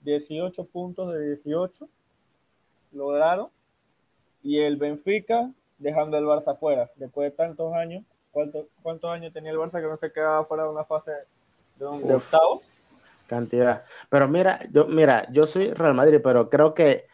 [0.00, 1.86] 18 puntos de 18
[2.92, 3.48] lograron
[4.42, 8.04] y el Benfica dejando el Barça fuera después de tantos años.
[8.30, 11.12] ¿Cuántos, cuántos años tenía el Barça que no se quedaba fuera de una fase
[11.76, 12.62] de, un, de octavos?
[13.26, 13.84] cantidad.
[14.08, 17.06] Pero mira, yo, mira, yo soy Real Madrid, pero creo que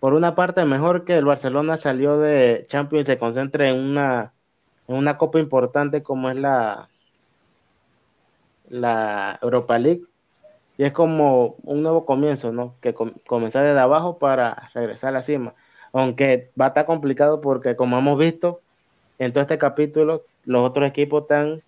[0.00, 4.34] por una parte mejor que el Barcelona salió de Champions y se concentre en una,
[4.88, 6.92] en una copa importante como es la,
[8.68, 10.02] la Europa League
[10.76, 12.78] y es como un nuevo comienzo, ¿no?
[12.80, 15.54] Que comenzar desde abajo para regresar a la cima.
[15.92, 18.60] Aunque va a estar complicado porque como hemos visto
[19.18, 21.62] en todo este capítulo, los otros equipos están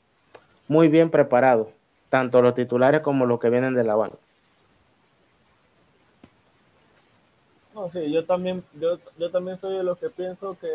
[0.68, 1.68] muy bien preparados,
[2.08, 4.16] tanto los titulares como los que vienen de la banca.
[7.74, 10.68] No, sí, yo también, yo, yo también soy de los que pienso que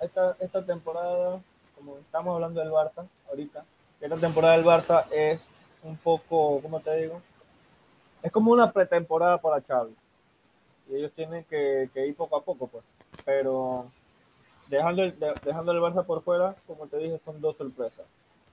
[0.00, 1.40] esta, esta temporada,
[1.74, 3.64] como estamos hablando del Barça ahorita,
[4.00, 5.44] esta temporada del Barça es
[5.82, 7.20] un poco, ¿cómo te digo?
[8.22, 9.94] Es como una pretemporada para Xavi.
[10.88, 12.84] Y ellos tienen que, ir poco a poco, pues.
[13.24, 13.86] Pero
[14.68, 18.06] dejando el, dejando el Barça por fuera, como te dije, son dos sorpresas.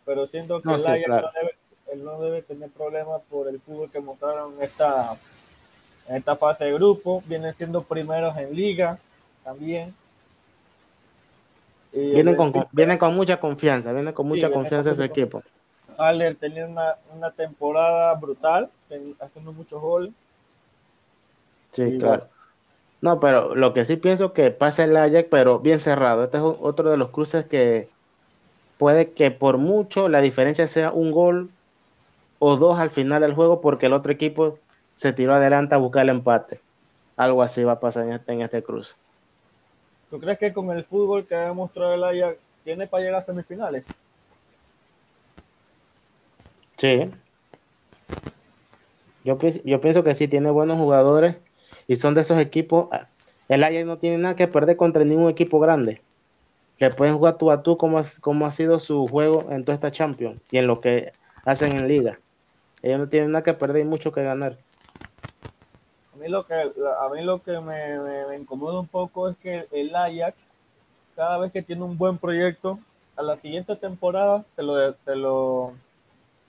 [0.05, 1.55] Pero siento que el Ajax no debe,
[1.91, 5.15] él no debe tener problemas por el fútbol que mostraron esta,
[6.07, 7.23] en esta fase de grupo.
[7.25, 8.97] Vienen siendo primeros en liga
[9.43, 9.93] también.
[11.91, 15.43] Vienen con, con mucha confianza, vienen con mucha confianza ese equipo.
[15.97, 18.69] Aller tenía una, una temporada brutal,
[19.19, 20.11] haciendo muchos goles.
[21.73, 22.27] Sí, claro.
[23.01, 26.23] No, pero lo que sí pienso que pasa el Ajax, pero bien cerrado.
[26.23, 27.89] Este es otro de los cruces que
[28.77, 31.49] puede que por mucho la diferencia sea un gol
[32.39, 34.57] o dos al final del juego porque el otro equipo
[34.95, 36.61] se tiró adelante a buscar el empate.
[37.17, 38.93] Algo así va a pasar en este, en este cruce.
[40.09, 43.25] ¿Tú crees que con el fútbol que ha demostrado el Ajax tiene para llegar a
[43.25, 43.83] semifinales?
[46.77, 47.09] Sí.
[49.25, 51.37] Yo, yo pienso que sí, tiene buenos jugadores
[51.87, 52.87] y son de esos equipos.
[52.91, 53.07] Ah,
[53.49, 56.01] el Ajax no tiene nada que perder contra ningún equipo grande.
[56.77, 59.91] Que pueden jugar tú a tú como, como ha sido su juego en toda esta
[59.91, 61.13] Champions y en lo que
[61.45, 62.19] hacen en Liga.
[62.81, 64.57] Ellos no tienen nada que perder y mucho que ganar
[66.23, 70.37] mí lo que, a mí lo que me, incomoda un poco es que el Ajax,
[71.15, 72.79] cada vez que tiene un buen proyecto,
[73.17, 75.73] a la siguiente temporada se lo, se lo,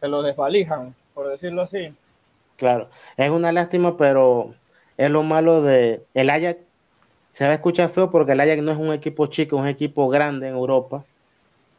[0.00, 1.92] se lo desvalijan, por decirlo así.
[2.56, 4.54] Claro, es una lástima, pero
[4.96, 6.58] es lo malo de el Ajax.
[7.32, 9.68] Se va a escuchar feo porque el Ajax no es un equipo chico, es un
[9.68, 11.04] equipo grande en Europa.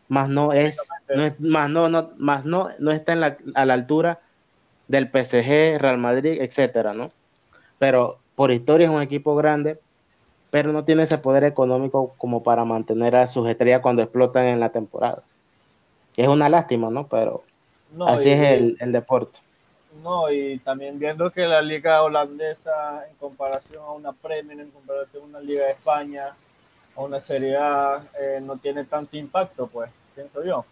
[0.08, 0.78] Más no es,
[1.40, 4.20] más no, no, más no, no está en la, a la altura
[4.88, 7.12] del PSG, Real Madrid, etcétera, ¿no?
[7.78, 9.80] pero por historia es un equipo grande,
[10.52, 14.60] pero no tiene ese poder económico como para mantener a sus estrellas cuando explotan en
[14.60, 15.24] la temporada.
[16.16, 17.08] Es una lástima, ¿no?
[17.08, 17.44] Pero
[18.08, 19.40] así es el, el, deporte.
[20.04, 25.24] No, y también viendo que la liga holandesa en comparación a una Premier, en comparación
[25.24, 26.36] a una liga de España,
[26.96, 30.66] a una Serie A, eh, no tiene tanto impacto, pues, pienso yo.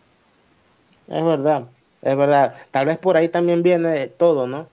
[1.07, 1.63] Es verdad,
[2.01, 2.55] es verdad.
[2.71, 4.67] Tal vez por ahí también viene todo, ¿no?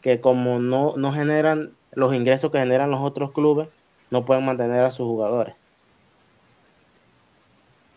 [0.00, 3.68] que como no, no generan los ingresos que generan los otros clubes,
[4.10, 5.54] no pueden mantener a sus jugadores.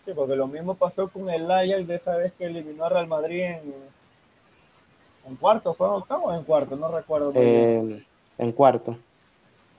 [0.05, 3.07] Sí, porque lo mismo pasó con el Ajax de esa vez que eliminó a Real
[3.07, 3.73] Madrid en,
[5.27, 6.75] en cuarto, ¿fue en octavo o en cuarto?
[6.75, 7.31] No recuerdo.
[7.35, 8.03] Eh,
[8.37, 8.97] en cuarto.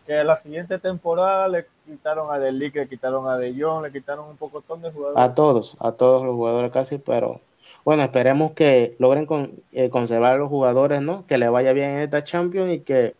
[0.06, 4.28] Que la siguiente temporada le quitaron a Delic, le quitaron a De Jong, le quitaron
[4.28, 5.22] un poco de jugadores.
[5.22, 7.40] A todos, a todos los jugadores casi, pero
[7.84, 9.26] bueno, esperemos que logren
[9.72, 11.26] eh, conservar a los jugadores, ¿no?
[11.26, 13.14] Que le vaya bien en esta Champions y que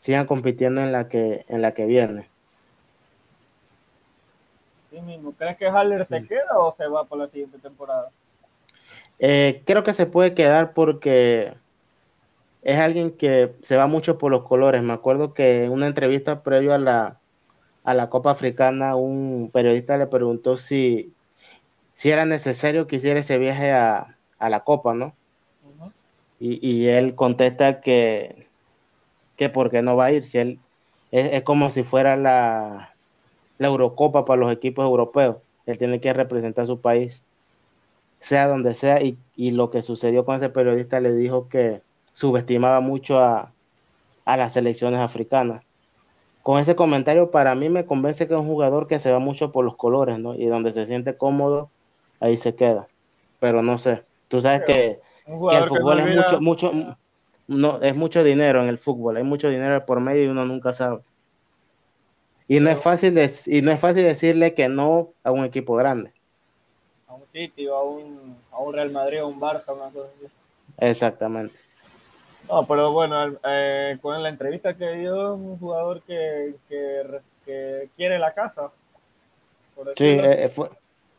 [0.00, 2.28] sigan compitiendo en la que, en la que viene.
[4.90, 5.32] Sí mismo.
[5.32, 8.10] ¿Crees que Haller se queda o se va por la siguiente temporada?
[9.22, 11.54] Eh, creo que se puede quedar porque
[12.62, 14.82] es alguien que se va mucho por los colores.
[14.82, 17.18] Me acuerdo que en una entrevista previo a la,
[17.84, 21.14] a la Copa Africana, un periodista le preguntó si
[21.94, 25.14] si era necesario que hiciera ese viaje a, la Copa, ¿no?
[26.40, 28.48] y, él contesta que,
[29.36, 30.58] que por qué no va a ir, si él
[31.12, 32.92] es, como si fuera la,
[33.58, 37.22] la, Eurocopa para los equipos europeos, él tiene que representar a su país,
[38.22, 41.82] sea donde sea, y, y lo que sucedió con ese periodista le dijo que
[42.14, 43.52] subestimaba mucho a,
[44.24, 45.62] a las selecciones africanas
[46.42, 49.52] con ese comentario para mí me convence que es un jugador que se va mucho
[49.52, 50.34] por los colores, ¿no?
[50.34, 51.70] Y donde se siente cómodo
[52.20, 52.88] ahí se queda.
[53.40, 56.96] Pero no sé, tú sabes que, el fútbol es mucho, mucho,
[57.46, 60.72] no, es mucho dinero en el fútbol, hay mucho dinero por medio y uno nunca
[60.72, 61.00] sabe.
[62.48, 66.12] Y no es fácil y no es fácil decirle que no a un equipo grande.
[67.32, 70.32] City a un, a un Real Madrid o un Barça, una cosa así.
[70.78, 71.54] Exactamente.
[72.48, 78.34] No, pero bueno, eh, con la entrevista que dio un jugador que, que, quiere la
[78.34, 78.70] casa.
[79.96, 80.68] sí, eh, fue,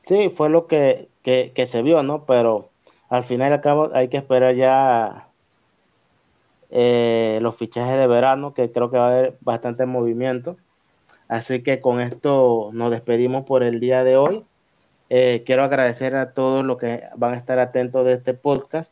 [0.06, 2.26] Sí, fue lo que, se vio, ¿no?
[2.26, 2.70] Pero
[3.10, 5.30] al final y al cabo hay que esperar ya
[6.70, 10.58] eh, los fichajes de verano, que creo que va a haber bastante movimiento.
[11.30, 14.46] Así que con esto nos despedimos por el día de hoy.
[15.16, 18.92] Eh, quiero agradecer a todos los que van a estar atentos de este podcast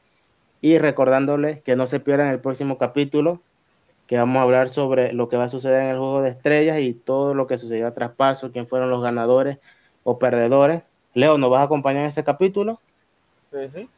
[0.62, 3.42] Y recordándoles que no se pierdan el próximo capítulo,
[4.06, 6.78] que vamos a hablar sobre lo que va a suceder en el juego de estrellas
[6.78, 9.58] y todo lo que sucedió a traspaso, quién fueron los ganadores
[10.04, 10.84] o perdedores.
[11.16, 12.80] Leo, ¿nos vas a acompañar en ese capítulo?
[13.52, 13.90] Sí, sí.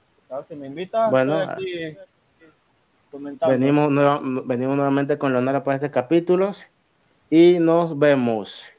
[0.47, 1.45] si me invitas, bueno,
[3.49, 3.89] venimos,
[4.45, 6.53] venimos nuevamente con Leonora para este capítulo
[7.29, 8.72] y nos vemos.